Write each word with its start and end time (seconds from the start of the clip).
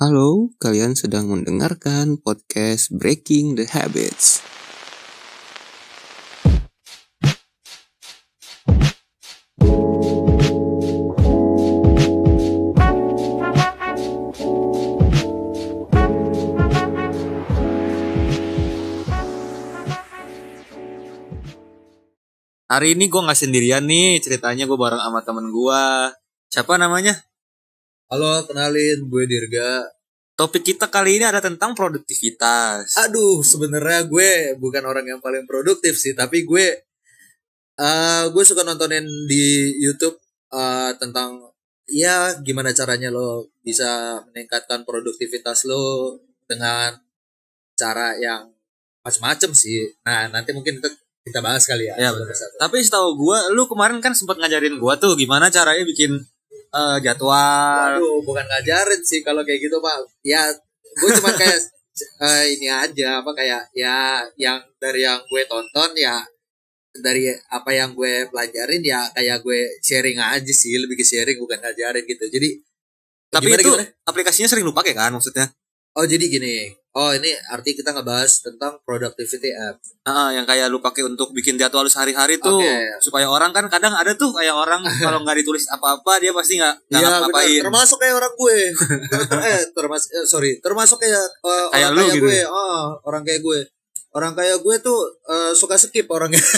Halo, 0.00 0.48
kalian 0.56 0.96
sedang 0.96 1.28
mendengarkan 1.28 2.16
podcast 2.16 2.88
Breaking 2.88 3.52
the 3.52 3.68
Habits. 3.68 4.40
Hari 22.72 22.96
ini 22.96 23.12
gue 23.12 23.20
nggak 23.20 23.36
sendirian 23.36 23.84
nih, 23.84 24.16
ceritanya 24.24 24.64
gue 24.64 24.78
bareng 24.80 25.04
sama 25.04 25.20
temen 25.20 25.52
gue. 25.52 25.84
Siapa 26.48 26.80
namanya? 26.80 27.20
Halo, 28.10 28.42
kenalin 28.42 29.06
gue 29.06 29.22
Dirga. 29.22 29.86
Topik 30.34 30.74
kita 30.74 30.90
kali 30.90 31.22
ini 31.22 31.30
ada 31.30 31.38
tentang 31.38 31.78
produktivitas. 31.78 32.98
Aduh, 33.06 33.38
sebenarnya 33.38 34.02
gue 34.10 34.58
bukan 34.58 34.82
orang 34.82 35.06
yang 35.06 35.22
paling 35.22 35.46
produktif 35.46 35.94
sih, 35.94 36.10
tapi 36.10 36.42
gue 36.42 36.90
uh, 37.78 38.26
gue 38.34 38.42
suka 38.42 38.66
nontonin 38.66 39.06
di 39.30 39.78
YouTube 39.78 40.18
uh, 40.50 40.90
tentang 40.98 41.54
ya 41.86 42.34
gimana 42.42 42.74
caranya 42.74 43.14
lo 43.14 43.46
bisa 43.62 44.18
meningkatkan 44.34 44.82
produktivitas 44.82 45.70
lo 45.70 46.18
dengan 46.50 46.98
cara 47.78 48.18
yang 48.18 48.50
macam-macam 49.06 49.54
sih. 49.54 49.86
Nah, 50.02 50.34
nanti 50.34 50.50
mungkin 50.50 50.82
itu 50.82 50.90
kita 51.30 51.38
bahas 51.38 51.62
kali 51.62 51.86
ya. 51.86 51.94
Ya 51.94 52.10
benar. 52.10 52.26
Tapi 52.58 52.82
setahu 52.82 53.14
gue, 53.14 53.54
lu 53.54 53.70
kemarin 53.70 54.02
kan 54.02 54.18
sempat 54.18 54.34
ngajarin 54.42 54.82
gue 54.82 54.94
tuh 54.98 55.14
gimana 55.14 55.46
caranya 55.46 55.86
bikin 55.86 56.18
uh, 56.74 56.96
jadwal. 57.02 57.98
Waduh, 57.98 58.20
bukan 58.24 58.44
ngajarin 58.46 59.02
sih 59.02 59.20
kalau 59.22 59.42
kayak 59.42 59.60
gitu 59.62 59.78
pak. 59.78 59.96
Ya, 60.26 60.50
gue 60.98 61.10
cuma 61.18 61.34
kayak 61.34 61.58
uh, 62.22 62.44
ini 62.54 62.66
aja 62.70 63.22
apa 63.22 63.30
kayak 63.34 63.62
ya 63.74 64.24
yang 64.38 64.60
dari 64.78 65.04
yang 65.04 65.20
gue 65.26 65.42
tonton 65.46 65.90
ya 65.98 66.22
dari 66.90 67.30
apa 67.30 67.70
yang 67.70 67.94
gue 67.94 68.26
pelajarin 68.34 68.82
ya 68.82 69.06
kayak 69.14 69.46
gue 69.46 69.78
sharing 69.78 70.18
aja 70.18 70.50
sih 70.50 70.74
lebih 70.74 70.98
ke 70.98 71.06
sharing 71.06 71.38
bukan 71.38 71.62
ngajarin 71.62 72.02
gitu 72.02 72.26
jadi 72.26 72.50
tapi 73.30 73.46
gimana, 73.46 73.62
itu 73.62 73.70
gimana? 73.70 73.86
aplikasinya 74.10 74.48
sering 74.50 74.66
lu 74.66 74.74
pakai 74.74 74.90
kan 74.98 75.14
maksudnya 75.14 75.46
oh 75.98 76.06
jadi 76.06 76.26
gini 76.26 76.80
Oh 76.90 77.14
ini 77.14 77.30
arti 77.54 77.78
kita 77.78 77.94
ngebahas 77.94 78.42
tentang 78.42 78.82
productivity 78.82 79.54
app. 79.54 79.78
Ah, 80.10 80.34
yang 80.34 80.42
kayak 80.42 80.66
lu 80.66 80.82
pakai 80.82 81.06
untuk 81.06 81.30
bikin 81.30 81.54
jadwal 81.54 81.86
sehari-hari 81.86 82.42
tuh 82.42 82.58
okay. 82.58 82.82
supaya 82.98 83.30
orang 83.30 83.54
kan 83.54 83.70
kadang 83.70 83.94
ada 83.94 84.10
tuh 84.18 84.34
kayak 84.34 84.50
orang 84.50 84.82
kalau 85.06 85.22
nggak 85.22 85.38
ditulis 85.38 85.70
apa-apa 85.70 86.18
dia 86.18 86.34
pasti 86.34 86.58
nggak 86.58 86.90
nggak 86.90 86.98
ya, 86.98 87.08
ngapain. 87.22 87.62
Termasuk 87.62 87.98
kayak 88.02 88.14
orang 88.18 88.32
gue. 88.34 88.58
eh 89.54 89.62
termasuk 89.70 90.08
eh, 90.18 90.26
sorry 90.26 90.58
termasuk 90.58 90.98
kayak 90.98 91.22
uh, 91.46 91.70
kayak 91.70 91.94
orang 91.94 91.94
lu 91.94 92.02
kayak 92.02 92.18
gitu. 92.18 92.26
gue. 92.26 92.40
Oh 92.50 92.82
orang 93.06 93.22
kayak 93.22 93.40
gue. 93.46 93.60
Orang 94.10 94.32
kayak 94.34 94.58
gue 94.58 94.76
tuh 94.82 94.98
uh, 95.30 95.54
suka 95.54 95.78
skip 95.78 96.10
orangnya. 96.10 96.42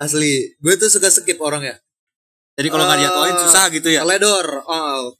Asli, 0.00 0.56
gue 0.56 0.74
tuh 0.80 0.88
suka 0.88 1.12
skip 1.12 1.36
orangnya. 1.44 1.76
Jadi 2.56 2.72
kalau 2.72 2.88
nggak 2.88 2.96
uh, 2.96 3.02
diatuin 3.04 3.36
susah 3.36 3.68
gitu 3.68 3.92
ya. 3.92 4.00
Teledor. 4.00 4.64
Oh. 4.64 5.12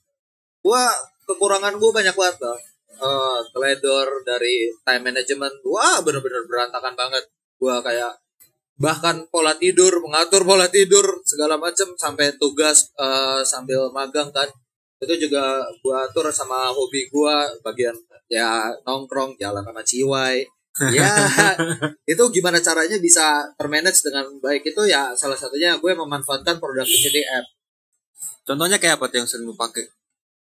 Gue 0.65 0.83
kekurangan 1.29 1.77
gue 1.77 1.91
banyak 1.93 2.17
banget 2.17 2.37
loh 2.41 2.57
uh, 2.99 3.39
teledor 3.55 4.07
dari 4.27 4.69
time 4.83 5.03
management 5.11 5.55
wah 5.65 6.03
bener-bener 6.03 6.43
berantakan 6.45 6.93
banget. 6.93 7.23
Gua 7.59 7.83
kayak 7.83 8.19
bahkan 8.79 9.27
pola 9.27 9.59
tidur 9.59 9.99
mengatur 9.99 10.47
pola 10.47 10.71
tidur 10.71 11.03
segala 11.27 11.59
macam 11.59 11.91
sampai 11.99 12.35
tugas 12.39 12.91
uh, 12.99 13.43
sambil 13.43 13.91
magang 13.91 14.29
kan. 14.31 14.47
Itu 14.99 15.15
juga 15.15 15.63
gua 15.83 16.07
atur 16.07 16.31
sama 16.31 16.71
hobi 16.71 17.07
gua 17.11 17.47
bagian 17.63 17.95
ya 18.29 18.69
nongkrong 18.83 19.39
jalan 19.39 19.63
sama 19.63 19.81
ciwai. 19.83 20.43
Ya 20.95 21.11
itu 22.11 22.23
gimana 22.31 22.63
caranya 22.63 22.95
bisa 23.03 23.51
termanage 23.59 23.99
dengan 23.99 24.31
baik 24.39 24.63
itu 24.63 24.87
ya 24.87 25.11
salah 25.11 25.35
satunya 25.35 25.75
gue 25.75 25.91
memanfaatkan 25.91 26.55
productivity 26.55 27.19
app. 27.27 27.43
Contohnya 28.47 28.79
kayak 28.79 28.95
apa 28.95 29.11
tuh 29.11 29.17
yang 29.19 29.27
sering 29.27 29.43
lu 29.43 29.59
pakai 29.59 29.83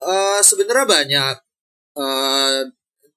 uh, 0.04 0.40
sebenarnya 0.42 0.86
banyak 0.86 1.36
uh, 1.98 2.62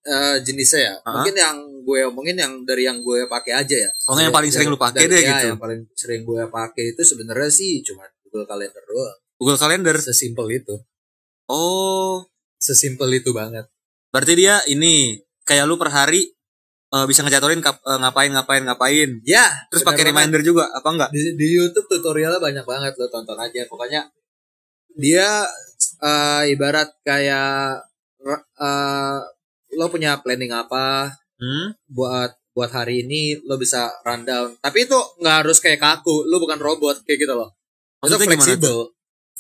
uh, 0.07 0.37
jenisnya 0.41 0.81
ya. 0.81 0.95
Uh-huh. 1.01 1.21
Mungkin 1.21 1.35
yang 1.37 1.57
gue 1.81 2.01
omongin 2.07 2.37
yang 2.39 2.53
dari 2.63 2.87
yang 2.87 3.01
gue 3.01 3.27
pakai 3.27 3.53
aja 3.65 3.77
ya. 3.89 3.91
Oh, 4.07 4.17
yang 4.21 4.33
paling 4.33 4.53
sering 4.53 4.69
lu 4.71 4.79
pakai 4.79 5.09
deh 5.09 5.21
ya, 5.21 5.29
gitu. 5.35 5.47
Yang 5.57 5.61
paling 5.61 5.81
sering 5.97 6.23
gue 6.23 6.43
pakai 6.47 6.85
itu 6.95 7.03
sebenarnya 7.03 7.51
sih 7.51 7.81
cuma 7.83 8.05
Google 8.29 8.47
Calendar 8.47 8.83
doang. 8.85 9.19
Google 9.41 9.59
Calendar 9.59 9.97
sesimpel 9.99 10.47
itu. 10.53 10.75
Oh, 11.51 12.29
sesimpel 12.61 13.11
itu 13.17 13.33
banget. 13.33 13.67
Berarti 14.13 14.33
dia 14.39 14.63
ini 14.71 15.19
kayak 15.49 15.67
lu 15.67 15.81
per 15.81 15.91
hari 15.91 16.31
uh, 16.95 17.09
bisa 17.09 17.27
ngejatuhin 17.27 17.59
kap, 17.65 17.83
uh, 17.83 17.99
ngapain 17.99 18.31
ngapain 18.31 18.63
ngapain. 18.63 19.09
Ya. 19.27 19.49
Terus 19.73 19.83
pakai 19.83 20.13
reminder 20.13 20.45
juga 20.45 20.71
apa 20.71 20.89
enggak? 20.95 21.11
Di, 21.11 21.35
di 21.35 21.47
YouTube 21.59 21.89
tutorialnya 21.91 22.39
banyak 22.39 22.63
banget 22.63 22.93
lo 23.01 23.09
tonton 23.11 23.39
aja. 23.41 23.67
Pokoknya 23.67 24.07
dia 24.97 25.47
uh, 26.03 26.43
ibarat 26.47 26.91
kayak 27.07 27.85
uh, 28.59 29.19
lo 29.77 29.87
punya 29.89 30.19
planning 30.19 30.51
apa 30.51 31.15
hmm? 31.39 31.79
buat 31.87 32.35
buat 32.51 32.71
hari 32.75 33.07
ini 33.07 33.39
lo 33.47 33.57
bisa 33.57 33.89
rundown. 34.03 34.59
Tapi 34.59 34.85
itu 34.85 34.99
nggak 35.23 35.37
harus 35.47 35.63
kayak 35.63 35.81
kaku 35.81 36.27
lo 36.27 36.43
bukan 36.43 36.59
robot 36.59 37.03
kayak 37.07 37.27
gitu 37.27 37.35
loh. 37.35 37.55
Itu 38.03 38.17
fleksibel. 38.17 38.91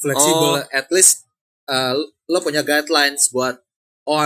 fleksibel 0.00 0.52
oh. 0.56 0.64
at 0.72 0.88
least 0.94 1.28
uh, 1.68 1.92
lo 2.30 2.38
punya 2.40 2.64
guidelines 2.64 3.28
buat 3.28 3.60
oh 4.08 4.24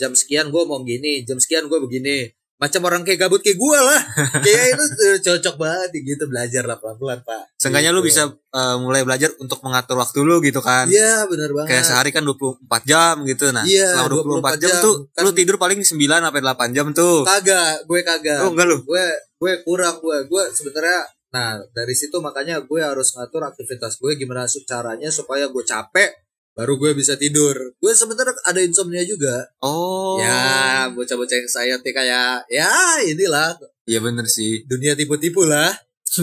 jam 0.00 0.16
sekian 0.16 0.48
gue 0.48 0.62
mau 0.64 0.80
gini 0.80 1.28
jam 1.28 1.36
sekian 1.36 1.68
gue 1.68 1.76
begini 1.76 2.32
macam 2.60 2.80
orang 2.84 3.02
kayak 3.08 3.24
gabut 3.24 3.40
kayak 3.40 3.56
gue 3.56 3.78
lah. 3.80 4.00
Kayak 4.44 4.76
itu 4.76 5.08
cocok 5.24 5.56
banget. 5.56 5.88
Gitu 6.04 6.24
belajar 6.28 6.68
lah 6.68 6.76
pelan 6.76 6.96
pelan 7.00 7.18
pak. 7.24 7.56
Seenggaknya 7.56 7.96
gitu. 7.96 8.04
lu 8.04 8.04
bisa 8.04 8.22
uh, 8.28 8.76
mulai 8.76 9.00
belajar 9.00 9.32
untuk 9.40 9.64
mengatur 9.64 9.96
waktu 9.96 10.20
lu 10.20 10.44
gitu 10.44 10.60
kan. 10.60 10.84
Iya 10.84 11.24
benar 11.24 11.56
banget. 11.56 11.68
Kayak 11.72 11.84
sehari 11.88 12.10
kan 12.12 12.22
24 12.28 12.60
jam 12.84 13.14
gitu. 13.24 13.48
Nah 13.48 13.64
iya, 13.64 13.96
selama 13.96 14.12
24, 14.52 14.60
24 14.60 14.60
jam, 14.60 14.68
jam. 14.68 14.84
tuh 14.84 14.94
kan, 15.08 15.22
lu 15.24 15.30
tidur 15.32 15.56
paling 15.56 15.80
9 15.80 15.96
sampai 15.96 16.42
8 16.44 16.76
jam 16.76 16.86
tuh. 16.92 17.24
Kagak 17.24 17.88
gue 17.88 18.00
kagak. 18.04 18.38
Oh 18.44 18.52
enggak 18.52 18.68
lu? 18.68 18.76
Gue 18.84 19.06
gue 19.40 19.52
kurang 19.64 19.96
gue 20.04 20.28
gue 20.28 20.44
sebenarnya 20.52 21.08
nah 21.30 21.56
dari 21.72 21.96
situ 21.96 22.20
makanya 22.20 22.60
gue 22.60 22.80
harus 22.82 23.16
ngatur 23.16 23.40
aktivitas 23.46 23.96
gue 23.96 24.18
gimana 24.20 24.44
caranya 24.68 25.08
supaya 25.08 25.48
gue 25.48 25.64
capek 25.64 26.10
baru 26.54 26.76
gue 26.76 26.92
bisa 26.98 27.14
tidur. 27.16 27.56
Gue 27.78 27.92
sebenarnya 27.94 28.34
ada 28.46 28.60
insomnia 28.60 29.04
juga. 29.06 29.50
Oh. 29.62 30.18
Ya, 30.20 30.90
bocah-bocah 30.92 31.36
yang 31.40 31.50
saya 31.50 31.74
kayak 31.80 32.46
ya 32.50 32.70
inilah. 33.06 33.56
Iya 33.86 34.00
bener 34.02 34.26
sih. 34.26 34.66
Dunia 34.66 34.94
tipu-tipu 34.94 35.46
lah. 35.46 35.70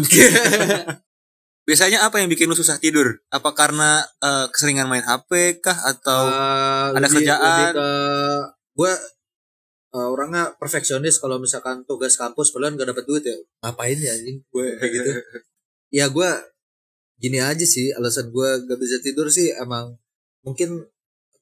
Biasanya 1.67 2.07
apa 2.07 2.23
yang 2.23 2.31
bikin 2.31 2.47
lu 2.47 2.55
susah 2.55 2.79
tidur? 2.79 3.19
Apa 3.27 3.51
karena 3.51 3.99
uh, 4.23 4.47
keseringan 4.47 4.87
main 4.87 5.03
HP 5.03 5.59
kah 5.59 5.75
atau 5.75 6.31
uh, 6.31 6.95
ada 6.95 7.03
lebih, 7.11 7.27
kerjaan? 7.27 7.43
Lebih 7.43 7.67
ke 7.75 7.89
gue 8.77 8.93
uh, 9.97 10.07
orangnya 10.13 10.53
perfeksionis 10.55 11.17
kalau 11.17 11.41
misalkan 11.41 11.81
tugas 11.89 12.15
kampus 12.15 12.53
kalian 12.53 12.77
gak 12.77 12.93
dapet 12.93 13.03
duit 13.09 13.23
ya 13.25 13.37
ngapain 13.65 13.97
ya 13.97 14.13
ini 14.21 14.39
gue 14.45 14.65
kayak 14.77 14.91
gitu 14.93 15.11
ya 15.97 16.05
gue 16.11 16.29
gini 17.17 17.41
aja 17.41 17.65
sih 17.65 17.89
alasan 17.95 18.29
gue 18.29 18.49
gak 18.69 18.79
bisa 18.79 19.01
tidur 19.01 19.27
sih 19.33 19.49
emang 19.57 19.97
mungkin 20.47 20.87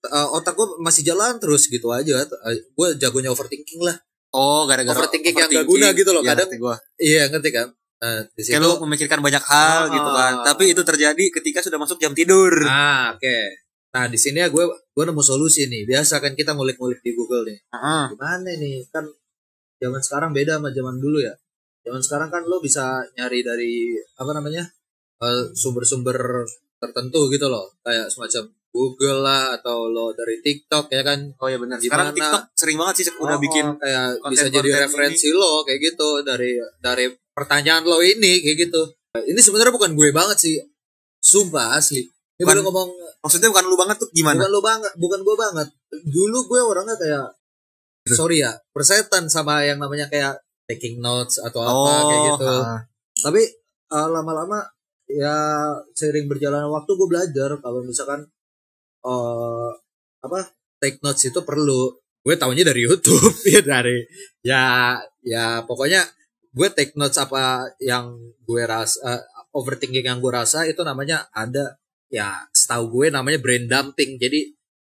uh, 0.09 0.27
otak 0.33 0.57
gue 0.57 0.81
masih 0.81 1.05
jalan 1.05 1.37
terus 1.37 1.69
gitu 1.69 1.93
aja 1.93 2.25
uh, 2.25 2.55
gue 2.57 2.87
jagonya 2.97 3.29
overthinking 3.29 3.85
lah 3.85 3.93
oh 4.33 4.65
gara-gara 4.65 4.97
overthinking, 4.97 5.37
overthinking 5.37 5.61
yang 5.61 5.63
gak 5.63 5.69
guna 5.69 5.87
gitu 5.93 6.09
loh 6.09 6.23
ya, 6.25 6.33
kadang 6.33 6.49
gua. 6.57 6.75
iya 6.97 7.23
ngerti 7.29 7.51
kan 7.53 7.69
Nah, 7.95 8.27
Kayak 8.37 8.61
lu 8.61 8.75
memikirkan 8.85 9.17
banyak 9.23 9.41
hal 9.41 9.87
uh, 9.87 9.93
gitu 9.93 10.09
kan. 10.11 10.33
Tapi 10.43 10.63
itu 10.75 10.81
terjadi 10.83 11.25
ketika 11.31 11.63
sudah 11.63 11.79
masuk 11.79 11.97
jam 11.97 12.11
tidur. 12.11 12.51
Ah, 12.67 13.15
oke. 13.15 13.23
Okay. 13.23 13.65
Nah, 13.95 14.11
di 14.11 14.19
sini 14.19 14.43
ya 14.43 14.51
gue 14.51 14.61
gue 14.67 15.03
nemu 15.07 15.23
solusi 15.23 15.71
nih. 15.71 15.87
Biasa 15.87 16.19
kan 16.19 16.35
kita 16.35 16.51
ngulik-ngulik 16.53 16.99
di 16.99 17.15
Google 17.15 17.47
nih. 17.47 17.57
Uh. 17.71 18.11
Gimana 18.11 18.51
nih? 18.59 18.83
Kan 18.91 19.07
zaman 19.79 20.03
sekarang 20.03 20.35
beda 20.35 20.59
sama 20.59 20.69
zaman 20.75 20.99
dulu 20.99 21.23
ya. 21.23 21.33
Zaman 21.87 22.01
sekarang 22.03 22.29
kan 22.29 22.43
lo 22.43 22.59
bisa 22.59 22.99
nyari 23.15 23.39
dari 23.41 23.95
apa 24.19 24.31
namanya? 24.35 24.67
Eh, 25.23 25.55
sumber-sumber 25.55 26.43
uh, 26.43 26.47
tertentu 26.77 27.31
gitu 27.31 27.47
loh. 27.47 27.79
Kayak 27.79 28.11
semacam 28.11 28.51
Google 28.75 29.23
lah 29.23 29.55
atau 29.55 29.87
lo 29.87 30.11
dari 30.11 30.43
TikTok 30.43 30.91
ya 30.91 30.99
kan? 31.07 31.31
Oh 31.39 31.47
ya 31.47 31.55
benar. 31.55 31.79
Sekarang 31.79 32.11
TikTok 32.11 32.51
sering 32.51 32.75
banget 32.75 32.95
sih 32.99 33.05
udah 33.15 33.39
oh, 33.39 33.41
bikin 33.41 33.65
kayak 33.79 34.19
bisa 34.27 34.47
jadi 34.51 34.69
referensi 34.83 35.31
ini. 35.31 35.39
lo 35.39 35.63
kayak 35.63 35.79
gitu 35.79 36.09
dari 36.27 36.59
dari 36.83 37.07
pertanyaan 37.31 37.87
lo 37.87 38.03
ini 38.03 38.43
kayak 38.43 38.67
gitu. 38.67 38.83
Ini 39.15 39.39
sebenarnya 39.39 39.71
bukan 39.71 39.95
gue 39.95 40.11
banget 40.11 40.37
sih. 40.43 40.59
Sumpah 41.23 41.79
asli. 41.79 42.03
Ini 42.35 42.43
bukan, 42.43 42.67
ngomong 42.67 42.89
maksudnya 43.23 43.47
bukan 43.47 43.65
lu 43.71 43.79
banget 43.79 43.97
tuh 44.03 44.09
gimana? 44.11 44.43
Bukan 44.43 44.51
lu 44.51 44.59
banget 44.59 44.91
bukan 44.99 45.19
gue 45.23 45.35
banget. 45.39 45.67
Dulu 46.03 46.37
gue 46.51 46.59
orangnya 46.59 46.99
kayak 46.99 47.25
sorry 48.11 48.43
ya 48.43 48.51
persetan 48.75 49.31
sama 49.31 49.63
yang 49.63 49.79
namanya 49.79 50.11
kayak 50.11 50.35
taking 50.67 50.99
notes 50.99 51.39
atau 51.39 51.63
apa 51.63 51.71
oh, 51.71 52.05
kayak 52.11 52.21
gitu. 52.35 52.53
ha. 52.61 52.77
tapi 53.21 53.41
uh, 53.93 54.09
lama-lama 54.09 54.65
ya 55.07 55.33
sering 55.95 56.27
berjalan 56.27 56.67
waktu 56.67 56.91
gue 56.91 57.07
belajar. 57.07 57.49
Kalau 57.63 57.79
misalkan 57.87 58.27
uh, 59.05 59.69
apa 60.25 60.49
take 60.81 60.99
notes 61.05 61.29
itu 61.29 61.39
perlu. 61.45 61.93
Gue 62.25 62.33
tahunya 62.33 62.65
dari 62.65 62.81
YouTube 62.89 63.37
ya 63.53 63.61
dari 63.61 64.01
ya 64.41 64.97
ya 65.21 65.61
pokoknya 65.63 66.01
gue 66.55 66.67
take 66.73 66.97
notes 66.97 67.21
apa 67.21 67.69
yang 67.77 68.17
gue 68.41 68.63
rasa 68.65 68.97
uh, 69.05 69.21
overthinking 69.53 70.09
yang 70.09 70.19
gue 70.19 70.33
rasa 70.33 70.65
itu 70.65 70.81
namanya 70.81 71.29
ada 71.31 71.77
ya 72.09 72.49
setahu 72.49 73.01
gue 73.01 73.13
namanya 73.13 73.37
brain 73.37 73.69
dumping. 73.69 74.17
Jadi 74.17 74.49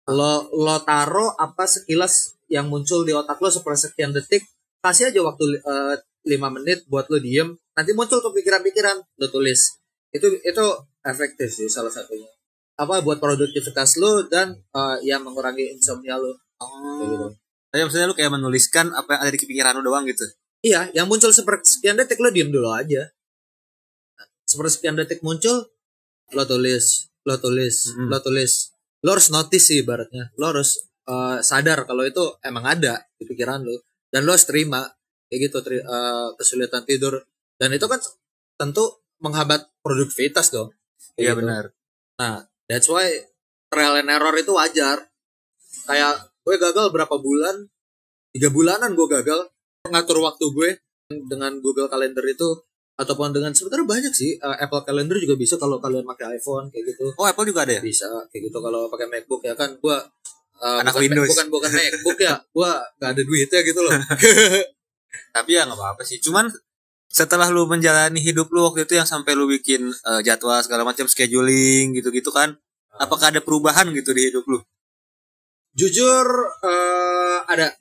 lo 0.09 0.49
lo 0.57 0.81
taro 0.81 1.37
apa 1.37 1.69
sekilas 1.69 2.33
yang 2.49 2.65
muncul 2.65 3.05
di 3.05 3.13
otak 3.13 3.37
lo 3.37 3.53
sepersekian 3.53 4.09
detik 4.09 4.41
kasih 4.81 5.13
aja 5.13 5.21
waktu 5.21 5.61
uh, 5.61 5.93
5 6.25 6.55
menit 6.57 6.81
buat 6.89 7.05
lo 7.13 7.21
diem 7.21 7.53
nanti 7.77 7.91
muncul 7.93 8.17
tuh 8.25 8.33
pikiran-pikiran 8.33 8.97
lo 9.21 9.27
tulis. 9.29 9.77
Itu 10.09 10.33
itu 10.41 10.65
efektif 11.05 11.53
sih 11.53 11.69
salah 11.69 11.93
satunya 11.93 12.38
apa 12.79 13.03
buat 13.03 13.19
produktivitas 13.19 13.99
lo 13.99 14.23
dan 14.31 14.55
uh, 14.71 14.95
ya 15.03 15.19
mengurangi 15.19 15.75
insomnia 15.75 16.15
lo 16.15 16.31
oh. 16.63 17.03
gitu. 17.03 17.27
Jadi 17.75 17.81
maksudnya 17.83 18.07
lo 18.07 18.15
kayak 18.15 18.31
menuliskan 18.31 18.95
apa 18.95 19.19
yang 19.19 19.21
ada 19.27 19.31
di 19.35 19.39
pikiran 19.43 19.73
lo 19.75 19.83
doang 19.83 20.07
gitu? 20.07 20.23
Iya 20.63 20.87
yang 20.95 21.11
muncul 21.11 21.35
sepersekian 21.35 21.99
detik 21.99 22.23
lo 22.23 22.31
diem 22.31 22.47
dulu 22.47 22.71
aja. 22.71 23.11
Sepersekian 24.47 24.95
detik 24.95 25.19
muncul 25.19 25.67
lo 26.31 26.43
tulis 26.47 27.11
lo 27.27 27.35
tulis 27.35 27.75
mm 27.91 27.91
-hmm. 27.91 28.07
lo 28.07 28.17
tulis. 28.23 28.53
Lo 29.03 29.09
harus 29.11 29.27
notice 29.27 29.65
sih 29.75 29.83
ibaratnya. 29.83 30.31
Lo 30.39 30.55
harus 30.55 30.87
uh, 31.11 31.43
sadar 31.43 31.83
kalau 31.83 32.07
itu 32.07 32.23
emang 32.47 32.63
ada 32.63 33.03
di 33.19 33.27
pikiran 33.27 33.59
lo 33.59 33.75
dan 34.07 34.23
lo 34.23 34.31
harus 34.31 34.47
terima 34.47 34.87
kayak 35.27 35.51
gitu 35.51 35.57
tri, 35.59 35.83
uh, 35.83 36.31
kesulitan 36.39 36.87
tidur. 36.87 37.19
Dan 37.59 37.75
itu 37.75 37.91
kan 37.91 37.99
tentu 38.55 39.03
menghambat 39.19 39.67
produktivitas 39.83 40.47
dong. 40.55 40.71
Iya 41.19 41.35
gitu. 41.35 41.43
benar. 41.43 41.75
Nah 42.15 42.48
that's 42.69 42.87
why 42.87 43.09
trial 43.73 43.97
and 43.97 44.13
error 44.13 44.33
itu 44.37 44.53
wajar 44.53 45.09
kayak 45.89 46.29
gue 46.45 46.55
gagal 46.61 46.93
berapa 46.93 47.15
bulan 47.17 47.65
tiga 48.29 48.53
bulanan 48.53 48.93
gue 48.93 49.07
gagal 49.09 49.49
ngatur 49.89 50.21
waktu 50.21 50.45
gue 50.53 50.69
dengan 51.09 51.57
Google 51.57 51.89
Calendar 51.89 52.21
itu 52.29 52.49
ataupun 52.99 53.31
dengan 53.31 53.55
sebenarnya 53.55 53.87
banyak 53.87 54.13
sih 54.13 54.37
uh, 54.37 54.59
Apple 54.59 54.83
Calendar 54.85 55.17
juga 55.17 55.39
bisa 55.39 55.55
kalau 55.55 55.79
kalian 55.79 56.03
pakai 56.03 56.35
iPhone 56.37 56.67
kayak 56.67 56.93
gitu. 56.93 57.15
Oh 57.15 57.25
Apple 57.25 57.47
juga 57.47 57.63
ada 57.63 57.79
ya? 57.79 57.81
Bisa 57.81 58.05
kayak 58.29 58.51
gitu 58.51 58.57
kalau 58.59 58.91
pakai 58.91 59.07
MacBook 59.07 59.41
ya 59.47 59.55
kan 59.55 59.79
gua 59.79 60.03
uh, 60.59 60.77
anak 60.83 60.93
bukan, 60.93 61.03
Windows 61.07 61.31
bukan 61.31 61.47
bukan 61.47 61.71
MacBook 61.71 62.19
ya 62.19 62.35
gua 62.55 62.83
gak 62.99 63.09
ada 63.15 63.21
duitnya 63.23 63.59
gitu 63.63 63.79
loh. 63.81 63.95
Tapi 65.33 65.49
ya 65.55 65.63
nggak 65.63 65.79
apa-apa 65.79 66.03
sih. 66.03 66.19
Cuman 66.19 66.51
setelah 67.09 67.49
lu 67.49 67.65
menjalani 67.65 68.21
hidup 68.21 68.53
lu 68.53 68.69
waktu 68.69 68.85
itu 68.85 69.01
yang 69.01 69.09
sampai 69.09 69.33
lu 69.33 69.49
bikin 69.49 69.89
uh, 70.05 70.21
jadwal 70.21 70.61
segala 70.61 70.85
macam 70.85 71.09
scheduling 71.09 71.97
gitu-gitu 71.97 72.29
kan, 72.29 72.53
uh. 72.55 73.03
apakah 73.03 73.33
ada 73.33 73.41
perubahan 73.41 73.89
gitu 73.91 74.13
di 74.13 74.29
hidup 74.29 74.45
lu? 74.45 74.61
Jujur 75.73 76.25
uh, 76.63 77.43
ada. 77.49 77.73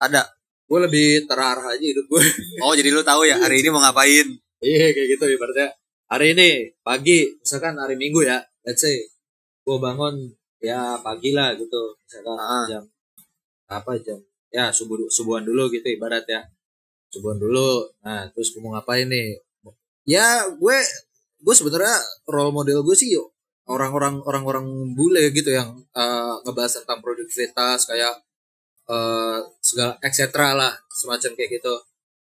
Ada. 0.00 0.24
Gue 0.64 0.80
lebih 0.86 1.28
terarah 1.28 1.76
aja 1.76 1.84
hidup 1.84 2.08
gue. 2.08 2.24
Oh 2.64 2.72
jadi 2.72 2.88
lu 2.88 3.04
tahu 3.04 3.28
ya 3.28 3.36
hari 3.36 3.60
ini 3.60 3.68
mau 3.68 3.84
ngapain? 3.84 4.26
Iya 4.60 4.92
kayak 4.96 5.08
gitu 5.16 5.24
ibaratnya 5.28 5.76
hari 6.10 6.34
ini 6.34 6.74
pagi 6.82 7.38
misalkan 7.38 7.78
hari 7.78 7.94
Minggu 7.94 8.26
ya 8.26 8.42
let's 8.66 8.82
say 8.82 8.98
gue 9.62 9.76
bangun 9.78 10.34
ya 10.58 10.98
pagi 10.98 11.30
lah 11.30 11.54
gitu 11.54 11.94
misalkan 12.02 12.34
ah. 12.34 12.66
jam 12.66 12.82
apa 13.70 13.94
jam 14.02 14.18
ya 14.50 14.74
subuh 14.74 15.06
subuhan 15.06 15.46
dulu 15.46 15.70
gitu 15.70 15.86
ibarat 15.86 16.26
ya 16.26 16.42
subuhan 17.10 17.38
dulu 17.38 17.90
nah 18.02 18.26
terus 18.32 18.54
gue 18.54 18.60
mau 18.62 18.74
ngapain 18.74 19.06
nih 19.06 19.38
ya 20.06 20.46
gue 20.50 20.76
gue 21.40 21.54
sebenarnya 21.54 21.98
role 22.30 22.54
model 22.54 22.82
gue 22.86 22.96
sih 22.96 23.14
orang-orang 23.70 24.18
orang-orang 24.26 24.96
bule 24.98 25.30
gitu 25.30 25.54
yang 25.54 25.78
uh, 25.94 26.34
ngebahas 26.42 26.82
tentang 26.82 26.98
produktivitas 26.98 27.86
kayak 27.86 28.14
uh, 28.90 29.38
segala 29.62 29.94
etc 30.02 30.26
lah 30.56 30.72
semacam 30.90 31.30
kayak 31.38 31.50
gitu 31.60 31.74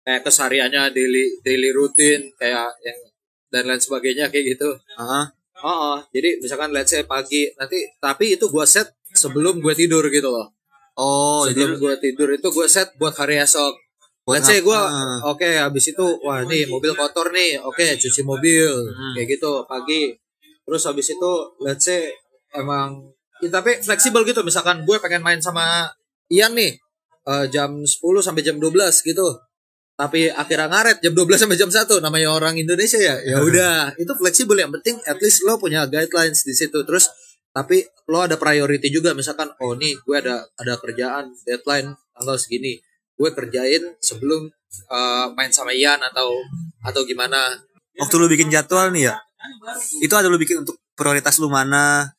kayak 0.03 0.23
kesariannya 0.27 0.91
daily 0.95 1.39
daily 1.43 1.71
rutin 1.75 2.31
kayak 2.39 2.71
yang 2.83 2.99
dan 3.53 3.69
lain 3.69 3.79
sebagainya 3.79 4.33
kayak 4.33 4.57
gitu. 4.57 4.73
Uh 4.97 5.05
-huh. 5.05 5.25
Oh, 5.63 5.95
oh, 5.95 5.99
jadi 6.11 6.43
misalkan 6.43 6.75
let's 6.75 6.91
say 6.91 7.07
pagi 7.07 7.47
nanti 7.55 7.87
tapi 8.03 8.35
itu 8.35 8.51
gue 8.51 8.67
set 8.67 8.99
sebelum 9.15 9.63
gue 9.63 9.75
tidur 9.79 10.03
gitu 10.11 10.27
loh. 10.27 10.51
Oh, 10.99 11.47
sebelum 11.47 11.79
gue 11.79 11.95
tidur 12.03 12.35
itu 12.35 12.49
gue 12.51 12.67
set 12.67 12.97
buat 12.99 13.15
hari 13.15 13.39
esok. 13.39 13.79
Let's 14.23 14.47
say 14.47 14.63
gue 14.63 14.71
uh. 14.71 15.19
oke 15.27 15.43
okay, 15.43 15.59
habis 15.59 15.91
itu 15.91 16.07
wah 16.23 16.47
nih 16.47 16.71
mobil 16.71 16.95
kotor 16.95 17.35
nih, 17.35 17.59
oke 17.59 17.75
okay, 17.75 17.99
cuci 17.99 18.23
mobil 18.23 18.71
hmm. 18.71 19.19
kayak 19.19 19.27
gitu 19.35 19.67
pagi. 19.67 20.15
Terus 20.63 20.83
habis 20.87 21.11
itu 21.11 21.33
let's 21.59 21.83
say 21.83 22.07
emang 22.55 23.03
ya, 23.43 23.51
tapi 23.51 23.83
fleksibel 23.83 24.23
gitu 24.23 24.47
misalkan 24.47 24.87
gue 24.87 24.95
pengen 25.03 25.27
main 25.27 25.43
sama 25.43 25.91
Ian 26.31 26.55
nih 26.55 26.79
uh, 27.27 27.51
jam 27.51 27.83
10 27.83 27.99
sampai 28.23 28.47
jam 28.47 28.63
12 28.63 28.71
gitu. 29.03 29.27
Tapi 29.99 30.31
akhirnya 30.31 30.71
ngaret 30.71 30.99
jam 31.03 31.13
12 31.19 31.43
sampai 31.43 31.59
jam 31.59 31.71
1 31.71 31.99
namanya 31.99 32.29
orang 32.31 32.55
Indonesia 32.55 33.03
ya 33.03 33.19
ya 33.27 33.43
udah. 33.43 33.99
Itu 33.99 34.15
fleksibel 34.15 34.55
yang 34.55 34.71
penting 34.71 35.03
at 35.03 35.19
least 35.19 35.43
lo 35.43 35.59
punya 35.59 35.91
guidelines 35.91 36.47
di 36.47 36.55
situ. 36.55 36.79
Terus 36.87 37.11
tapi 37.51 37.83
lo 38.07 38.23
ada 38.23 38.39
priority 38.39 38.87
juga 38.87 39.19
misalkan 39.19 39.51
oh 39.59 39.75
nih 39.75 39.99
gue 39.99 40.17
ada 40.17 40.47
ada 40.57 40.79
kerjaan 40.79 41.35
deadline 41.43 41.91
tanggal 42.15 42.39
segini 42.39 42.79
gue 43.19 43.31
kerjain 43.35 43.83
sebelum 44.01 44.49
uh, 44.89 45.27
main 45.37 45.53
sama 45.53 45.73
Ian 45.77 46.01
atau 46.01 46.33
atau 46.83 47.03
gimana 47.05 47.39
waktu 48.01 48.15
lo 48.17 48.27
bikin 48.27 48.49
jadwal 48.49 48.91
nih 48.91 49.13
ya 49.13 49.15
itu 50.01 50.15
ada 50.17 50.31
lo 50.33 50.41
bikin 50.41 50.65
untuk 50.65 50.81
prioritas 50.97 51.39
lu 51.39 51.53
mana 51.53 52.11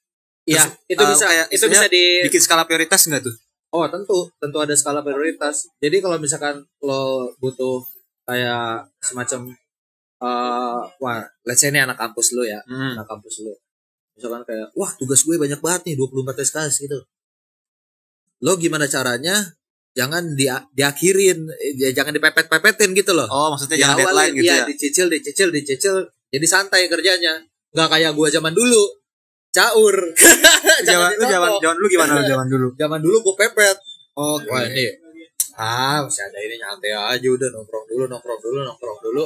Iya, 0.44 0.68
itu 0.92 1.00
uh, 1.00 1.08
bisa 1.08 1.24
kayak 1.24 1.48
itu 1.56 1.66
bisa 1.72 1.88
di 1.88 2.04
bikin 2.28 2.42
skala 2.44 2.68
prioritas 2.68 3.08
enggak 3.08 3.24
tuh? 3.24 3.36
Oh 3.72 3.88
tentu, 3.88 4.28
tentu 4.44 4.58
ada 4.60 4.76
skala 4.76 5.00
prioritas. 5.00 5.72
Jadi 5.80 6.04
kalau 6.04 6.20
misalkan 6.20 6.68
lo 6.84 7.32
butuh 7.40 7.80
kayak 8.28 8.92
semacam 9.00 9.56
uh, 10.20 10.84
wah, 11.00 11.24
let's 11.48 11.64
say 11.64 11.72
ini 11.72 11.80
anak 11.80 11.96
kampus 11.96 12.36
lo 12.36 12.44
ya, 12.44 12.60
hmm. 12.68 13.00
anak 13.00 13.08
kampus 13.08 13.40
lo. 13.48 13.56
Misalkan 14.20 14.44
kayak, 14.46 14.68
wah 14.78 14.92
tugas 15.00 15.26
gue 15.26 15.36
banyak 15.40 15.58
banget 15.58 15.82
nih, 15.90 15.96
24 15.98 16.44
SKS 16.44 16.76
gitu. 16.86 17.00
Lo 18.44 18.60
gimana 18.60 18.86
caranya? 18.86 19.42
Jangan 19.94 20.34
di 20.34 20.50
diakhirin, 20.50 21.46
ya, 21.78 21.94
jangan 21.94 22.18
dipepet-pepetin 22.18 22.98
gitu 22.98 23.14
loh. 23.14 23.30
Oh, 23.30 23.54
maksudnya 23.54 23.78
di 23.78 23.82
jangan 23.86 23.98
awal, 24.02 24.06
deadline 24.10 24.34
gitu 24.42 24.50
ya, 24.50 24.58
ya. 24.58 24.66
dicicil, 24.66 25.08
dicicil, 25.10 25.50
dicicil. 25.54 25.96
Jadi 26.34 26.46
santai 26.50 26.90
kerjanya. 26.90 27.38
Nggak 27.78 27.90
kayak 27.94 28.12
gue 28.18 28.28
zaman 28.34 28.54
dulu 28.58 28.84
caur. 29.54 29.96
zaman 30.90 31.10
lu 31.14 31.24
zaman 31.30 31.50
zaman 31.62 31.78
lu 31.78 31.86
gimana 31.86 32.12
lu 32.18 32.26
zaman 32.26 32.48
dulu? 32.50 32.68
Zaman 32.74 33.00
dulu 33.06 33.18
gue 33.22 33.36
pepet. 33.38 33.78
Oh, 34.18 34.42
wah 34.50 34.66
ini. 34.66 34.90
Ah, 35.54 36.02
masih 36.02 36.26
ada 36.26 36.42
ini 36.42 36.58
nyantai 36.58 36.90
aja 36.98 37.28
udah 37.30 37.50
nongkrong 37.54 37.86
dulu, 37.86 38.04
nongkrong 38.10 38.42
dulu, 38.42 38.60
nongkrong 38.66 39.00
dulu. 39.06 39.26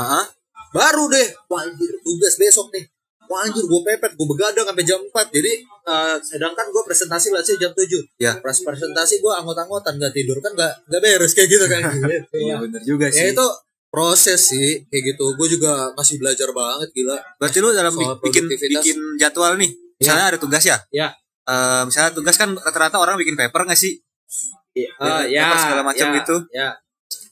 Hah? 0.00 0.24
Baru 0.72 1.12
deh, 1.12 1.28
wah 1.52 1.64
tugas 2.00 2.34
besok 2.40 2.72
nih. 2.72 2.84
Wah 3.26 3.46
anjir, 3.46 3.64
gue 3.66 3.80
pepet, 3.82 4.12
gue 4.14 4.26
begadang 4.26 4.66
sampai 4.66 4.84
jam 4.86 5.00
4. 5.02 5.12
Jadi, 5.34 5.52
uh, 5.86 6.16
sedangkan 6.22 6.66
gue 6.70 6.82
presentasi 6.86 7.34
lah 7.34 7.42
sih 7.42 7.58
jam 7.58 7.74
7. 7.74 7.86
Ya. 8.22 8.38
Pas 8.38 8.54
presentasi 8.54 9.18
gue 9.18 9.32
anggota-anggotan 9.34 9.98
gak 9.98 10.14
tidur 10.14 10.38
kan 10.38 10.54
gak, 10.54 10.72
gak 10.86 11.00
beres 11.02 11.34
kayak 11.34 11.48
gitu 11.50 11.66
kan. 11.66 11.82
Iya 12.36 12.62
bener 12.62 12.80
juga 12.84 13.10
ya 13.10 13.12
sih. 13.12 13.22
Ya 13.26 13.26
itu 13.34 13.46
proses 13.96 14.52
sih 14.52 14.84
kayak 14.92 15.16
gitu 15.16 15.24
gue 15.40 15.48
juga 15.56 15.88
masih 15.96 16.20
belajar 16.20 16.52
banget 16.52 16.92
gila 16.92 17.16
berarti 17.40 17.58
lu 17.64 17.72
dalam 17.72 17.96
bikin 17.96 18.44
bikin 18.44 18.98
jadwal 19.16 19.56
nih 19.56 19.72
misalnya 19.96 20.28
ya. 20.28 20.30
ada 20.34 20.38
tugas 20.38 20.64
ya 20.68 20.76
ya 20.92 21.08
uh, 21.48 21.88
misalnya 21.88 22.12
tugas 22.12 22.36
kan 22.36 22.52
rata-rata 22.52 23.00
orang 23.00 23.16
bikin 23.16 23.38
paper 23.38 23.64
nggak 23.64 23.80
sih 23.80 23.96
uh, 25.00 25.24
ya 25.24 25.48
paper 25.48 25.58
segala 25.64 25.82
macam 25.86 26.06
ya, 26.12 26.16
gitu 26.20 26.36
ya 26.52 26.68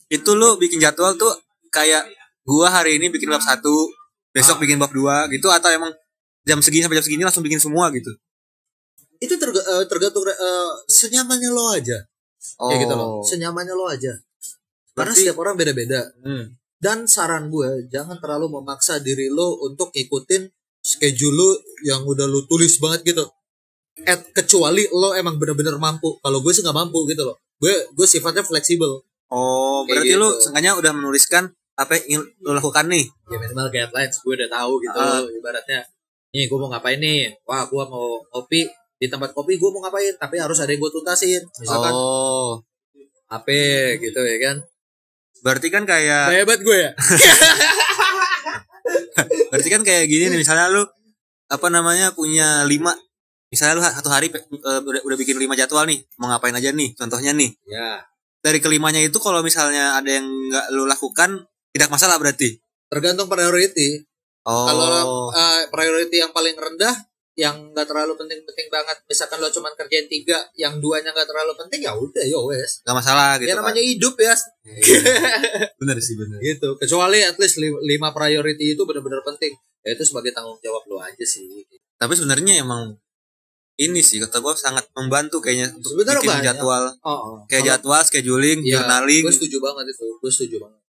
itu 0.09 0.31
lu 0.33 0.57
bikin 0.57 0.81
jadwal 0.81 1.13
tuh 1.21 1.37
kayak 1.69 2.09
gua 2.49 2.73
hari 2.73 2.97
ini 2.97 3.13
bikin 3.13 3.29
bab 3.29 3.45
satu 3.45 3.93
besok 4.35 4.59
ah. 4.59 4.61
bikin 4.67 4.77
bab 4.83 4.91
dua 4.91 5.31
gitu 5.31 5.47
atau 5.49 5.71
emang 5.71 5.95
jam 6.43 6.59
segini 6.59 6.85
sampai 6.85 6.99
jam 6.99 7.07
segini 7.07 7.23
langsung 7.23 7.47
bikin 7.47 7.63
semua 7.63 7.89
gitu 7.95 8.11
itu 9.23 9.35
terg 9.39 9.55
uh, 9.55 9.87
tergantung 9.87 10.27
uh, 10.27 10.71
senyamannya 10.91 11.49
lo 11.55 11.73
aja 11.73 12.03
oh. 12.59 12.69
kayak 12.69 12.81
gitu 12.85 12.95
loh 12.99 13.23
senyamannya 13.23 13.73
lo 13.73 13.87
aja 13.87 14.13
karena 14.95 15.11
Berarti, 15.11 15.23
setiap 15.27 15.39
orang 15.43 15.55
beda-beda. 15.59 16.01
Hmm. 16.23 16.45
Dan 16.79 17.11
saran 17.11 17.51
gue 17.51 17.91
jangan 17.91 18.23
terlalu 18.23 18.61
memaksa 18.61 19.03
diri 19.03 19.27
lo 19.27 19.59
untuk 19.67 19.91
ikutin 19.91 20.47
schedule 20.79 21.35
lo 21.35 21.51
yang 21.83 22.07
udah 22.07 22.31
lo 22.31 22.47
tulis 22.47 22.79
banget 22.79 23.03
gitu. 23.03 23.27
At, 24.07 24.23
kecuali 24.31 24.87
lo 24.95 25.19
emang 25.19 25.39
bener-bener 25.39 25.75
mampu. 25.83 26.23
Kalau 26.23 26.39
gue 26.39 26.53
sih 26.55 26.63
nggak 26.63 26.79
mampu 26.79 27.03
gitu 27.11 27.27
loh. 27.27 27.43
Gue 27.59 27.75
gue 27.91 28.07
sifatnya 28.07 28.47
fleksibel. 28.47 29.03
Oh, 29.35 29.83
berarti 29.83 30.15
gitu. 30.15 30.23
lo 30.23 30.39
sengaja 30.39 30.79
udah 30.79 30.93
menuliskan 30.95 31.51
apa 31.75 31.99
yang 32.07 32.23
lo 32.43 32.55
lakukan 32.55 32.87
nih? 32.87 33.05
Ya 33.31 33.37
minimal 33.39 33.71
guidelines 33.71 34.17
gue 34.23 34.35
udah 34.35 34.51
tahu 34.51 34.73
gitu. 34.83 34.99
Uh. 34.99 35.27
Ibaratnya, 35.39 35.81
nih 36.31 36.47
gue 36.47 36.59
mau 36.59 36.71
ngapain 36.71 36.99
nih? 36.99 37.35
Wah, 37.47 37.67
gue 37.67 37.85
mau 37.87 38.23
kopi 38.31 38.67
di 38.99 39.07
tempat 39.11 39.35
kopi 39.35 39.59
gue 39.59 39.71
mau 39.71 39.83
ngapain? 39.83 40.15
Tapi 40.17 40.39
harus 40.39 40.59
ada 40.63 40.71
yang 40.71 40.81
gue 40.81 40.93
tuntasin. 40.93 41.43
Misalkan, 41.59 41.93
oh. 41.93 42.63
HP 43.25 43.49
gitu 43.99 44.21
ya 44.21 44.39
kan 44.39 44.57
Berarti 45.45 45.69
kan 45.69 45.85
kayak 45.85 46.33
hebat 46.33 46.65
gue 46.65 46.73
ya. 46.73 46.91
Berarti 49.53 49.69
kan 49.69 49.85
kayak 49.85 50.09
gini 50.09 50.33
nih 50.33 50.41
misalnya 50.41 50.73
lu 50.73 50.89
apa 51.53 51.69
namanya 51.69 52.17
punya 52.17 52.65
lima 52.65 52.97
misalnya 53.53 53.77
lu 53.77 53.85
satu 53.85 54.09
hari 54.09 54.33
uh, 54.33 54.81
udah, 54.81 55.05
udah 55.05 55.17
bikin 55.21 55.37
lima 55.37 55.53
jadwal 55.53 55.85
nih 55.85 56.01
mau 56.17 56.33
ngapain 56.33 56.57
aja 56.57 56.73
nih 56.73 56.97
contohnya 56.97 57.37
nih 57.37 57.53
ya 57.69 58.01
dari 58.41 58.59
kelimanya 58.59 58.99
itu 58.99 59.21
kalau 59.21 59.45
misalnya 59.45 60.01
ada 60.01 60.09
yang 60.09 60.27
nggak 60.27 60.73
lu 60.73 60.89
lakukan 60.89 61.45
tidak 61.75 61.91
masalah 61.91 62.23
berarti? 62.23 62.63
Tergantung 62.87 63.27
priority. 63.27 64.07
Oh. 64.47 64.71
Kalau 64.71 65.35
uh, 65.35 65.63
priority 65.75 66.23
yang 66.23 66.31
paling 66.31 66.55
rendah 66.55 66.95
yang 67.35 67.75
nggak 67.75 67.91
terlalu 67.91 68.15
penting-penting 68.15 68.71
banget 68.71 68.95
misalkan 69.11 69.43
lo 69.43 69.51
cuma 69.51 69.67
kerjain 69.75 70.07
tiga 70.07 70.39
yang 70.55 70.79
duanya 70.79 71.11
nggak 71.11 71.27
terlalu 71.27 71.51
penting 71.59 71.83
ya 71.83 71.91
udah 71.91 72.23
yo 72.31 72.47
wes. 72.47 72.87
Nggak 72.87 72.97
masalah 73.03 73.29
gitu 73.43 73.51
ya 73.51 73.59
namanya 73.59 73.83
kan? 73.83 73.91
hidup 73.91 74.15
ya. 74.15 74.35
Iya. 74.63 74.99
bener 75.83 75.99
sih 75.99 76.15
bener. 76.15 76.39
Gitu. 76.39 76.69
Kecuali 76.79 77.19
at 77.27 77.35
least 77.43 77.59
lima 77.59 78.15
priority 78.15 78.79
itu 78.79 78.83
benar-benar 78.87 79.27
penting. 79.27 79.51
Ya 79.83 79.99
itu 79.99 80.07
sebagai 80.07 80.31
tanggung 80.31 80.63
jawab 80.63 80.87
lo 80.87 81.03
aja 81.03 81.27
sih. 81.27 81.67
Tapi 81.99 82.13
sebenarnya 82.15 82.63
emang 82.63 82.95
ini 83.83 83.99
sih 84.07 84.23
kata 84.23 84.39
gue 84.39 84.55
sangat 84.55 84.87
membantu 84.95 85.43
kayaknya 85.43 85.75
untuk 85.75 85.99
Sebenernya 85.99 86.23
bikin 86.23 86.31
banyak. 86.39 86.47
jadwal. 86.55 86.85
Oh, 87.03 87.11
oh. 87.11 87.37
kayak 87.51 87.67
jadwal 87.67 88.03
scheduling 88.07 88.63
ya, 88.63 88.79
journaling. 88.79 89.27
gue 89.27 89.35
setuju 89.35 89.59
banget 89.59 89.91
itu 89.91 90.07
gue 90.23 90.31
setuju 90.31 90.57
banget 90.63 90.84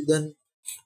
dan 0.00 0.32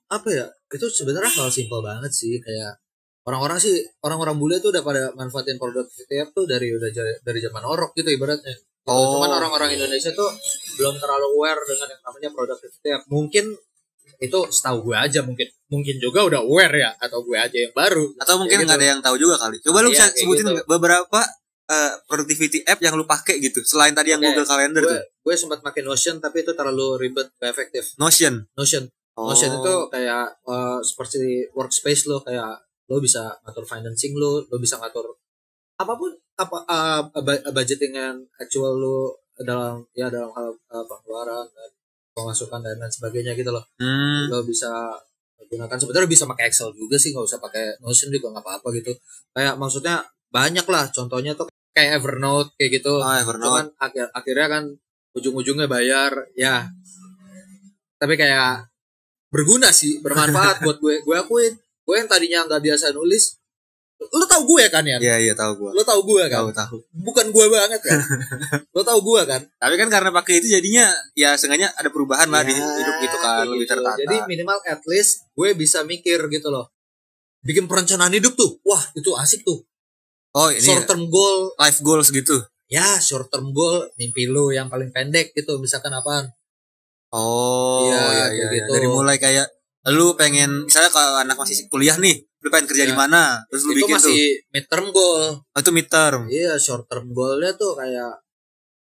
apa 0.07 0.29
ya 0.31 0.45
itu 0.71 0.87
sebenarnya 0.91 1.31
hal 1.31 1.47
simpel 1.51 1.79
banget 1.83 2.11
sih 2.11 2.39
kayak 2.39 2.79
orang-orang 3.27 3.59
sih 3.59 3.75
orang-orang 4.03 4.39
bule 4.39 4.55
tuh 4.63 4.71
udah 4.71 4.83
pada 4.83 5.11
manfaatin 5.15 5.59
produk 5.59 5.83
VTF 5.83 6.31
tuh 6.31 6.47
dari 6.47 6.71
udah 6.71 6.89
dari 7.23 7.39
zaman 7.43 7.63
orok 7.63 7.91
gitu 7.99 8.07
ibaratnya. 8.15 8.55
Oh. 8.87 9.19
Cuman 9.19 9.35
orang-orang 9.35 9.75
Indonesia 9.75 10.15
tuh 10.15 10.31
belum 10.79 10.95
terlalu 10.95 11.27
aware 11.35 11.59
dengan 11.67 11.87
yang 11.91 12.01
namanya 12.07 12.29
produk 12.31 12.55
VTF. 12.55 13.01
Mungkin 13.11 13.45
itu 14.17 14.39
setahu 14.49 14.89
gue 14.89 14.97
aja 14.97 15.19
mungkin 15.21 15.45
mungkin 15.69 15.95
juga 16.01 16.25
udah 16.25 16.41
aware 16.41 16.73
ya 16.73 16.89
atau 16.97 17.21
gue 17.21 17.37
aja 17.37 17.53
yang 17.53 17.73
baru 17.75 18.17
atau 18.17 18.41
mungkin 18.41 18.65
nggak 18.65 18.73
gitu. 18.73 18.81
ada 18.81 18.85
yang 18.89 18.99
tahu 19.03 19.15
juga 19.21 19.35
kali 19.37 19.61
coba 19.61 19.77
lu 19.85 19.89
iya, 19.91 19.93
bisa 19.93 20.05
sebutin 20.17 20.45
gitu. 20.49 20.65
beberapa 20.65 21.21
uh, 21.69 21.93
productivity 22.09 22.65
app 22.65 22.81
yang 22.81 22.97
lu 22.97 23.05
pakai 23.05 23.37
gitu 23.37 23.61
selain 23.61 23.93
tadi 23.93 24.17
yang 24.17 24.21
Google 24.23 24.47
Calendar 24.47 24.81
gue, 24.81 24.89
tuh 24.89 25.01
gue 25.21 25.35
sempat 25.37 25.61
pakai 25.61 25.85
Notion 25.85 26.17
tapi 26.17 26.41
itu 26.41 26.57
terlalu 26.57 26.97
ribet 26.97 27.29
gak 27.37 27.51
efektif 27.53 27.93
Notion 28.01 28.49
Notion 28.57 28.89
oh. 29.17 29.33
Notion 29.33 29.57
itu 29.57 29.75
kayak 29.89 30.27
uh, 30.45 30.79
seperti 30.85 31.49
workspace 31.57 32.05
lo 32.05 32.21
kayak 32.21 32.53
lo 32.87 33.01
bisa 33.01 33.33
ngatur 33.43 33.65
financing 33.65 34.13
lo 34.15 34.45
lo 34.45 34.57
bisa 34.61 34.77
ngatur 34.77 35.11
apa 35.77 35.93
pun 35.97 36.13
apa 36.37 36.57
uh, 36.69 37.01
budgeting 37.51 37.97
yang 37.97 38.17
actual 38.37 38.77
lo 38.77 38.97
dalam 39.37 39.81
ya 39.93 40.09
dalam 40.09 40.29
hal 40.33 40.53
uh, 40.53 40.85
pengeluaran 40.85 41.45
dan 41.49 41.69
pemasukan 42.17 42.61
dan 42.65 42.77
lain 42.81 42.93
sebagainya 42.93 43.33
gitu 43.37 43.53
loh 43.53 43.65
hmm. 43.77 44.33
lo 44.33 44.41
bisa 44.45 44.97
gunakan 45.47 45.77
sebenarnya 45.77 46.09
bisa 46.09 46.25
pakai 46.25 46.49
Excel 46.49 46.73
juga 46.73 46.97
sih 46.97 47.13
nggak 47.13 47.25
usah 47.25 47.39
pakai 47.39 47.77
Notion 47.81 48.09
juga 48.09 48.33
nggak 48.33 48.43
apa-apa 48.45 48.67
gitu 48.77 48.91
kayak 49.37 49.55
maksudnya 49.61 50.01
banyak 50.33 50.65
lah 50.65 50.89
contohnya 50.89 51.37
tuh 51.37 51.47
kayak 51.71 52.01
Evernote 52.01 52.57
kayak 52.57 52.81
gitu 52.81 52.97
oh, 52.97 53.05
Evernote. 53.05 53.45
cuman 53.45 53.65
akhir 53.77 54.05
akhirnya 54.11 54.47
kan 54.49 54.63
ujung-ujungnya 55.13 55.69
bayar 55.69 56.11
ya 56.33 56.67
tapi 57.97 58.17
kayak 58.17 58.65
berguna 59.29 59.69
sih 59.71 59.99
bermanfaat 60.03 60.59
buat 60.65 60.77
gue. 60.79 61.03
Gue 61.03 61.15
akuin 61.15 61.53
gue 61.87 61.95
yang 61.95 62.09
tadinya 62.11 62.43
nggak 62.43 62.61
biasa 62.63 62.91
nulis 62.91 63.39
lo 63.97 64.25
tau 64.29 64.45
gue 64.45 64.63
kan 64.69 64.85
ya 64.85 65.01
iya 65.01 65.17
iya 65.17 65.33
tau 65.33 65.57
gue 65.57 65.73
lo 65.73 65.81
tau 65.81 66.05
gue 66.05 66.23
kan? 66.29 66.45
Tahu 66.45 66.49
tahu. 66.53 66.77
Bukan 66.93 67.33
gue 67.33 67.45
banget 67.49 67.81
kan? 67.81 67.97
Lo 68.77 68.85
tau 68.85 69.01
gue 69.01 69.21
kan? 69.25 69.41
Tapi 69.41 69.73
kan 69.73 69.89
karena 69.89 70.13
pakai 70.13 70.37
itu 70.37 70.53
jadinya 70.53 70.85
ya 71.17 71.33
sengaja 71.33 71.73
ada 71.73 71.89
perubahan 71.89 72.29
lah 72.29 72.45
di 72.45 72.53
ya, 72.53 72.61
hidup 72.61 72.95
gitu 73.01 73.17
kan 73.17 73.49
lebih 73.49 73.65
gitu. 73.65 73.73
tertata. 73.73 73.97
Jadi 73.97 74.15
minimal 74.29 74.61
at 74.69 74.85
least 74.85 75.25
gue 75.33 75.49
bisa 75.57 75.81
mikir 75.81 76.29
gitu 76.29 76.47
loh. 76.53 76.69
Bikin 77.41 77.65
perencanaan 77.65 78.13
hidup 78.13 78.37
tuh. 78.37 78.61
Wah 78.61 78.85
itu 78.93 79.17
asik 79.17 79.41
tuh. 79.41 79.65
Oh 80.37 80.53
ini 80.53 80.61
short 80.61 80.85
term 80.85 81.09
goal. 81.09 81.57
life 81.57 81.81
goals 81.81 82.13
gitu. 82.13 82.37
Ya 82.69 82.85
short 83.01 83.33
term 83.33 83.49
goal 83.49 83.89
mimpi 83.97 84.29
lo 84.29 84.53
yang 84.53 84.69
paling 84.69 84.93
pendek 84.93 85.33
gitu. 85.33 85.57
Misalkan 85.57 85.89
apaan 85.89 86.29
oh 87.15 87.87
ya, 87.87 88.03
ya, 88.11 88.25
ya, 88.33 88.45
gitu. 88.51 88.71
dari 88.71 88.87
mulai 88.87 89.15
kayak 89.21 89.47
lu 89.87 90.19
pengen 90.19 90.67
misalnya 90.67 90.91
kalau 90.91 91.23
anak 91.23 91.39
masih 91.39 91.67
kuliah 91.71 91.95
nih 91.95 92.27
lu 92.43 92.47
pengen 92.51 92.67
kerja 92.69 92.83
ya. 92.85 92.89
di 92.91 92.95
mana? 92.95 93.43
Terus 93.49 93.63
lu 93.65 93.71
itu 93.73 93.79
bikin 93.83 93.95
masih 93.97 94.19
tuh. 94.19 94.51
mid 94.53 94.65
term 94.67 94.85
goal. 94.91 95.23
Oh, 95.41 95.59
itu 95.59 95.71
mid 95.71 95.87
term 95.87 96.21
iya 96.27 96.53
short 96.59 96.85
term 96.91 97.11
goalnya 97.15 97.55
tuh 97.55 97.73
kayak 97.75 98.23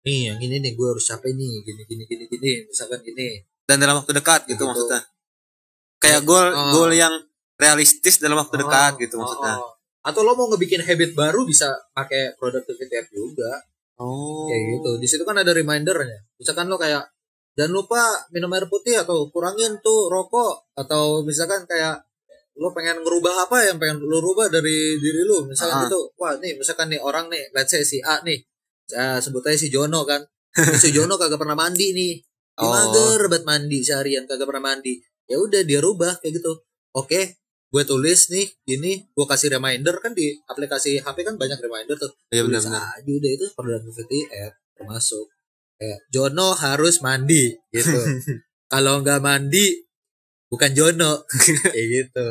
nih 0.07 0.31
yang 0.31 0.39
ini 0.39 0.55
nih 0.63 0.71
gue 0.75 0.87
harus 0.87 1.03
capek 1.03 1.35
nih 1.35 1.53
gini 1.63 1.81
gini 1.87 2.03
gini 2.07 2.23
gini 2.27 2.51
misalkan 2.67 2.99
gini. 3.03 3.43
Dan 3.69 3.77
dalam 3.77 4.01
waktu 4.01 4.17
dekat 4.17 4.49
gitu, 4.49 4.65
gitu. 4.65 4.65
maksudnya? 4.65 5.01
Kayak 6.01 6.21
goal 6.25 6.47
oh. 6.49 6.71
goal 6.73 6.89
yang 6.89 7.13
realistis 7.59 8.17
dalam 8.17 8.39
waktu 8.41 8.55
oh, 8.57 8.59
dekat 8.65 8.93
gitu 8.97 9.19
oh, 9.19 9.27
maksudnya? 9.27 9.55
oh. 9.61 9.77
atau 9.99 10.23
lo 10.23 10.31
mau 10.33 10.47
ngebikin 10.49 10.81
habit 10.81 11.11
baru 11.11 11.43
bisa 11.43 11.69
pakai 11.91 12.33
productivity 12.39 12.95
app 12.97 13.11
juga. 13.11 13.61
Oh. 13.99 14.47
Kayak 14.47 14.79
gitu. 14.79 14.91
Di 14.97 15.07
situ 15.11 15.23
kan 15.27 15.37
ada 15.37 15.51
remindernya. 15.51 16.23
Misalkan 16.39 16.71
lo 16.71 16.79
kayak 16.79 17.03
Jangan 17.59 17.75
lupa 17.75 17.99
minum 18.31 18.47
air 18.55 18.71
putih 18.71 19.03
atau 19.03 19.27
kurangin 19.27 19.75
tuh 19.83 20.07
rokok. 20.07 20.71
Atau 20.79 21.27
misalkan 21.27 21.67
kayak 21.67 22.07
lo 22.55 22.71
pengen 22.71 23.03
ngerubah 23.03 23.47
apa 23.47 23.67
yang 23.67 23.75
pengen 23.75 24.03
lo 24.03 24.19
rubah 24.19 24.51
dari 24.51 24.99
diri 24.99 25.23
lo 25.23 25.47
misalkan 25.47 25.79
uh 25.79 25.83
gitu 25.87 26.11
wah 26.19 26.35
nih 26.43 26.59
misalkan 26.59 26.91
nih 26.91 26.99
orang 26.99 27.31
nih 27.31 27.47
let's 27.55 27.71
say 27.71 27.87
si 27.87 28.03
A 28.03 28.19
nih 28.19 28.35
uh, 28.91 29.15
sebut 29.23 29.39
aja 29.47 29.57
si 29.57 29.67
Jono 29.71 30.03
kan. 30.03 30.23
Si 30.81 30.89
Jono 30.95 31.15
kagak 31.15 31.39
pernah 31.39 31.55
mandi 31.55 31.93
nih. 31.95 32.13
Dia 32.59 32.67
oh. 32.67 32.71
mager 32.75 33.21
banget 33.31 33.43
mandi 33.47 33.79
seharian 33.79 34.27
kagak 34.27 34.47
pernah 34.49 34.75
mandi. 34.75 34.99
Ya 35.29 35.39
udah 35.39 35.61
dia 35.63 35.79
rubah 35.79 36.19
kayak 36.19 36.39
gitu. 36.39 36.63
Oke 36.95 37.39
gue 37.69 37.85
tulis 37.85 38.33
nih 38.33 38.49
gini 38.65 39.07
gue 39.07 39.25
kasih 39.29 39.55
reminder. 39.55 39.95
Kan 40.03 40.11
di 40.17 40.35
aplikasi 40.47 40.99
HP 40.99 41.23
kan 41.23 41.35
banyak 41.39 41.59
reminder 41.63 41.95
tuh. 41.95 42.11
Iya 42.33 42.43
benar 42.43 42.59
aja 42.65 43.07
udah 43.07 43.31
itu 43.31 43.45
productivity 43.55 44.27
app 44.31 44.57
termasuk 44.75 45.38
kayak 45.79 45.99
Jono 46.11 46.51
harus 46.53 46.99
mandi 46.99 47.55
gitu. 47.71 47.95
Kalau 48.71 49.01
nggak 49.01 49.23
mandi 49.23 49.65
bukan 50.51 50.71
Jono. 50.75 51.25
Kayak 51.73 51.87
gitu 51.89 52.27